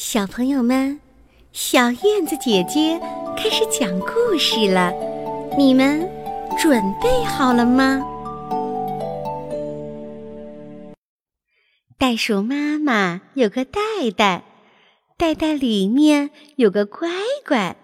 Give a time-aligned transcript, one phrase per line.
[0.00, 1.00] 小朋友们，
[1.50, 3.00] 小燕子姐姐
[3.36, 4.92] 开始讲故事了，
[5.58, 6.08] 你们
[6.56, 8.00] 准备好了吗？
[11.98, 13.80] 袋鼠妈妈有个袋
[14.16, 14.44] 袋，
[15.16, 17.08] 袋袋里面有个乖
[17.44, 17.76] 乖。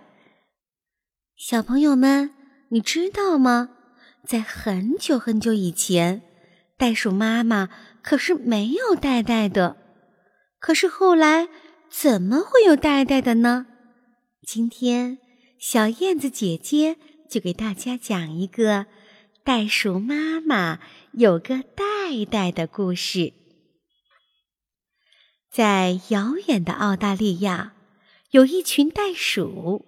[1.36, 2.30] 小朋友们，
[2.68, 3.70] 你知道吗？
[4.24, 6.22] 在很久很久以前，
[6.78, 7.68] 袋鼠妈妈
[8.04, 9.76] 可是没有袋袋的。
[10.60, 11.48] 可是后来，
[11.96, 13.66] 怎么会有袋袋的呢？
[14.45, 15.19] 今天，
[15.60, 16.96] 小燕子姐姐
[17.30, 18.86] 就给大家讲一个
[19.45, 20.80] 袋鼠妈妈
[21.12, 23.33] 有个袋袋的故事。
[25.52, 27.74] 在遥远的澳大利亚，
[28.33, 29.86] 有一群袋鼠，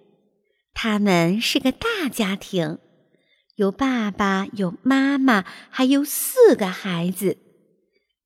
[0.73, 2.79] 他们是个大家庭，
[3.55, 7.37] 有爸爸，有妈妈，还有四个孩子。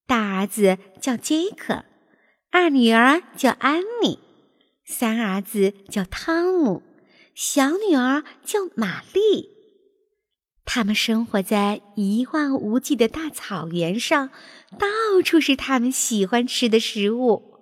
[0.06, 1.86] 大儿子叫杰克。
[2.54, 4.20] 二女儿叫安妮，
[4.84, 6.84] 三儿子叫汤姆，
[7.34, 9.48] 小女儿叫玛丽。
[10.66, 14.32] 他们生活在一望无际的大草原上，
[14.78, 17.58] 到处是他们喜欢吃的食物。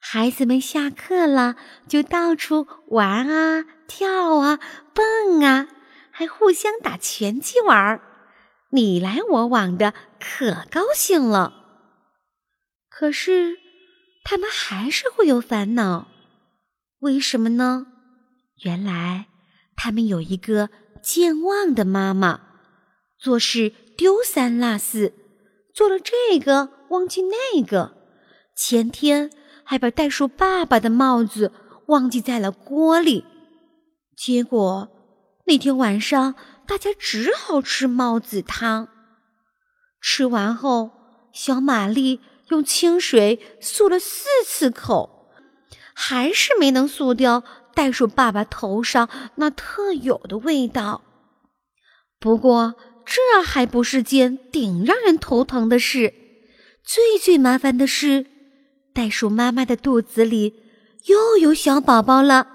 [0.00, 4.58] 孩子们下课了，就到处玩啊、跳啊、
[4.94, 5.68] 蹦啊，
[6.10, 8.00] 还互相打拳击玩儿，
[8.70, 11.52] 你来我往的，可高兴了。
[12.88, 13.67] 可是。
[14.30, 16.06] 他们还是会有烦恼，
[16.98, 17.86] 为什么呢？
[18.62, 19.24] 原来
[19.74, 20.68] 他们有一个
[21.02, 22.38] 健忘的妈妈，
[23.18, 25.14] 做事丢三落四，
[25.74, 27.96] 做了这个忘记那个。
[28.54, 29.30] 前天
[29.64, 31.50] 还把袋鼠爸爸的帽子
[31.86, 33.24] 忘记在了锅里，
[34.14, 34.90] 结果
[35.46, 36.34] 那天晚上
[36.66, 38.88] 大家只好吃帽子汤。
[40.02, 40.90] 吃完后，
[41.32, 42.20] 小玛丽。
[42.50, 45.30] 用清水漱了四次口，
[45.94, 51.02] 还是没能漱掉袋鼠爸爸头上那特有的味道。
[52.18, 52.74] 不过
[53.04, 56.12] 这还不是件顶让人头疼的事，
[56.84, 58.26] 最最麻烦的是，
[58.92, 60.54] 袋鼠妈妈的肚子里
[61.06, 62.48] 又有小宝宝了。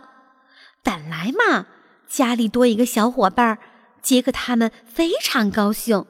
[0.84, 1.68] 本来嘛，
[2.08, 3.58] 家里多一个小伙伴，
[4.02, 6.06] 杰克他们非常高兴。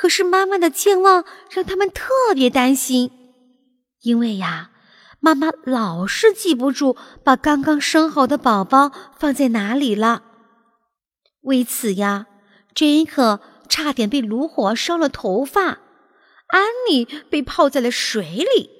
[0.00, 3.10] 可是妈妈的健忘让他们特别担心，
[4.00, 4.70] 因为呀，
[5.18, 10.22] 妈妈老是记不住把刚刚生好的宝宝放在哪里了。
[11.42, 12.28] 为此呀，
[12.74, 15.80] 杰克差点被炉火烧了头发，
[16.46, 18.70] 安妮被泡在了水里，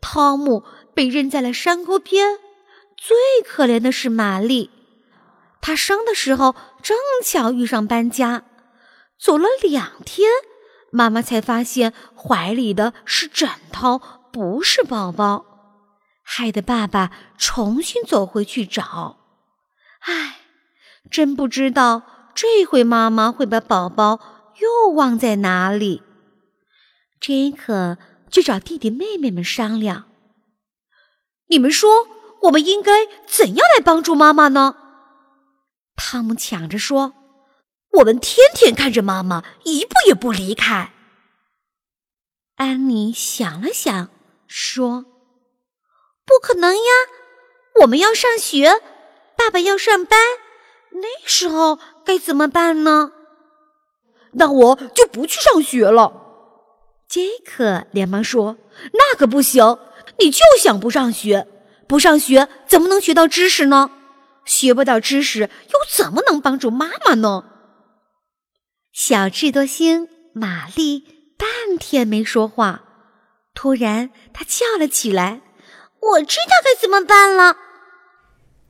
[0.00, 0.62] 汤姆
[0.94, 2.38] 被扔在了山沟边，
[2.96, 4.70] 最可怜的是玛丽，
[5.60, 8.44] 她生的时候正巧遇上搬家，
[9.18, 10.30] 走了两天。
[10.92, 14.00] 妈妈才发现怀里的是枕头，
[14.32, 15.44] 不是宝宝，
[16.22, 19.18] 害得爸爸重新走回去找。
[20.00, 20.40] 唉，
[21.10, 22.02] 真不知道
[22.34, 24.18] 这回妈妈会把宝宝
[24.60, 26.02] 又忘在哪里。
[27.20, 30.06] 杰克就找弟弟妹妹们商量
[31.48, 32.08] ：“你们说，
[32.42, 34.74] 我们应该怎样来帮助妈妈呢？”
[35.94, 37.14] 汤姆抢着说。
[37.92, 40.92] 我们天天看着妈妈，一步也不离开。
[42.56, 44.10] 安妮想了想，
[44.46, 45.04] 说
[46.24, 46.92] ：“不可能呀，
[47.80, 48.80] 我们要上学，
[49.36, 50.18] 爸爸要上班，
[50.92, 53.12] 那时候该怎么办呢？”
[54.34, 56.12] 那我就不去上学了。
[57.08, 58.56] 杰克连忙说
[58.94, 59.78] ：“那可不行，
[60.18, 61.48] 你就想不上学，
[61.88, 63.90] 不上学怎么能学到知识呢？
[64.44, 67.44] 学不到知识，又怎么能帮助妈妈呢？”
[68.92, 72.82] 小智多星玛丽半天没说话，
[73.54, 75.42] 突然她叫了起来
[76.02, 77.56] ：“我知道该怎么办了！”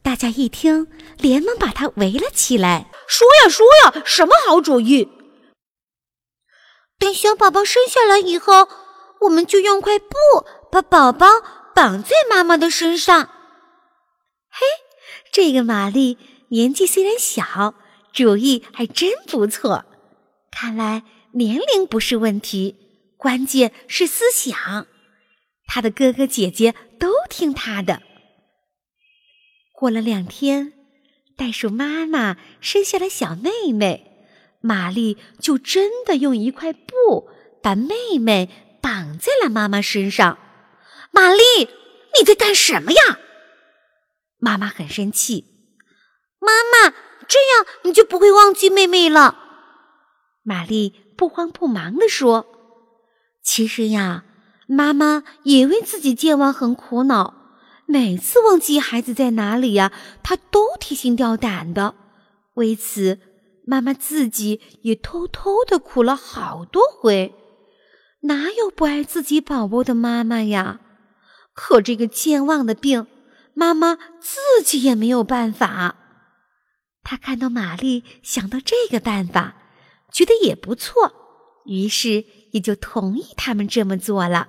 [0.05, 0.87] 大家一听，
[1.19, 5.09] 连忙把她围了起来：“说呀说呀，什么好主意？
[6.99, 8.69] 等小宝宝生下来以后，
[9.23, 10.15] 我们就用块布
[10.71, 11.27] 把宝宝
[11.75, 13.31] 绑在妈妈的身上。”
[14.53, 14.67] 嘿，
[15.33, 16.19] 这个玛丽
[16.51, 17.75] 年纪虽然小，
[18.13, 19.87] 主意还真不错。
[20.51, 22.77] 看来年龄不是问题，
[23.17, 24.87] 关键是思想。
[25.67, 28.03] 他的哥哥姐姐都听他的。
[29.73, 30.73] 过了两天，
[31.37, 34.27] 袋鼠妈妈生下了小妹妹，
[34.61, 37.31] 玛丽就真的用一块布
[37.63, 38.51] 把妹妹
[38.83, 40.39] 绑在了妈妈身上。
[41.13, 41.41] 玛丽，
[42.19, 43.19] 你在干什么呀？
[44.39, 45.47] 妈妈很生气。
[46.41, 46.95] 妈妈，
[47.29, 49.50] 这样你就不会忘记妹妹了。
[50.43, 52.47] 玛丽不慌不忙地说
[53.43, 54.25] ：“其实呀，
[54.67, 57.35] 妈妈也为自己健忘很苦恼。
[57.87, 59.93] 每次忘记孩子在哪里呀，
[60.23, 61.95] 她都提心吊胆的。
[62.55, 63.19] 为此，
[63.67, 67.35] 妈妈自己也偷偷的哭了好多回。
[68.23, 70.81] 哪有不爱自己宝宝的妈妈呀？
[71.53, 73.07] 可这个健忘的病，
[73.55, 75.97] 妈妈自己也没有办法。
[77.03, 79.57] 她看到玛丽想到这个办法，
[80.13, 81.13] 觉得也不错，
[81.65, 84.49] 于是也就同意他们这么做了。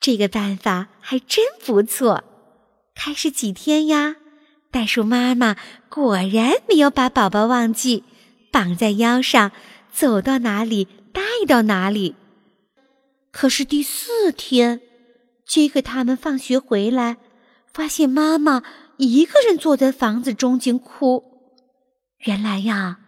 [0.00, 2.24] 这个办法还真不错。
[2.94, 4.16] 开始几天呀，
[4.70, 5.56] 袋鼠妈妈
[5.88, 8.04] 果然没有把宝宝忘记，
[8.50, 9.52] 绑在腰上，
[9.92, 12.16] 走到哪里带到哪里。
[13.30, 14.80] 可是第四天，
[15.46, 17.16] 杰克他们放学回来，
[17.72, 18.62] 发现妈妈
[18.98, 21.24] 一个人坐在房子中间哭。
[22.24, 22.98] 原来呀，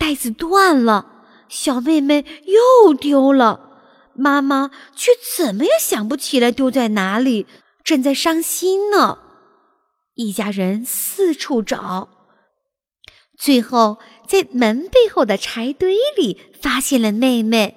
[0.00, 3.70] 袋子断了，小妹妹又丢了，
[4.14, 7.46] 妈妈却怎么也想不起来丢在哪里，
[7.84, 9.18] 正在伤心呢。
[10.14, 12.08] 一家人四处找，
[13.38, 17.76] 最后在门背后的柴堆里发现了妹妹。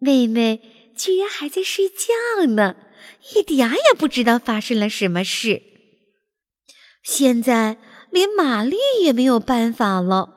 [0.00, 0.70] 妹妹。
[0.96, 2.76] 居然还在睡觉呢，
[3.34, 5.60] 一点也不知道发生了什么事。
[7.02, 7.78] 现在
[8.12, 10.33] 连玛丽也没有办法了。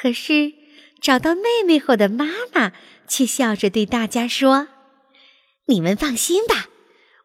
[0.00, 0.52] 可是
[1.00, 2.72] 找到妹妹后的妈妈
[3.08, 4.68] 却笑着对大家说
[5.66, 6.66] ：“你们放心吧，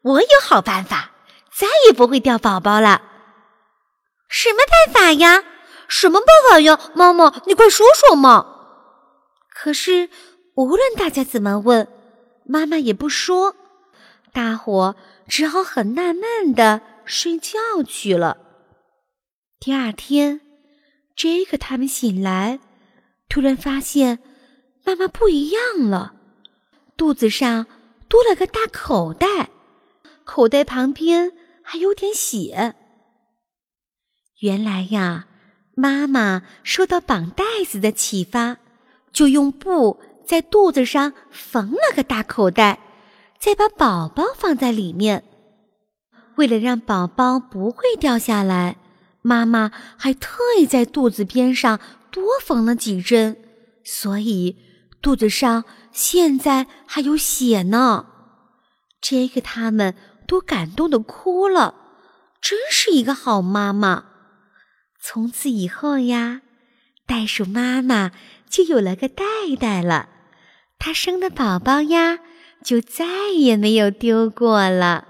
[0.01, 1.11] 我有好办法，
[1.53, 3.01] 再也不会掉宝宝了。”
[4.27, 5.43] 什么办法呀？
[5.87, 6.79] 什么办法呀？
[6.95, 8.47] 妈妈，你快说说嘛！
[9.53, 10.09] 可是
[10.55, 11.87] 无论大家怎么问，
[12.45, 13.55] 妈妈也不说，
[14.31, 14.95] 大伙
[15.27, 18.37] 只好很纳闷的睡觉去了。
[19.59, 20.41] 第二天，
[21.15, 22.59] 杰克他们醒来，
[23.29, 24.19] 突然发现
[24.83, 26.13] 妈妈不一样了，
[26.97, 27.65] 肚子上
[28.07, 29.49] 多了个大口袋，
[30.23, 31.31] 口袋旁边
[31.61, 32.75] 还有点血。
[34.39, 35.27] 原来呀，
[35.75, 38.57] 妈妈受到绑带子的启发，
[39.11, 39.99] 就用布。
[40.25, 42.79] 在肚子上缝了个大口袋，
[43.37, 45.21] 再把宝宝放在里面。
[46.37, 48.77] 为了让宝宝不会掉下来，
[49.23, 51.79] 妈妈还特意在肚子边上
[52.11, 53.37] 多缝了几针，
[53.83, 54.57] 所以
[55.01, 58.05] 肚子上现在还有血呢。
[59.01, 59.95] 杰克他们
[60.27, 61.73] 都感动的哭了，
[62.41, 64.05] 真是一个好妈妈。
[65.01, 66.41] 从此以后呀，
[67.05, 68.11] 袋鼠妈妈
[68.49, 69.23] 就有了个袋
[69.59, 70.09] 袋了。
[70.79, 72.19] 它生的宝宝呀，
[72.63, 75.07] 就再也没有丢过了。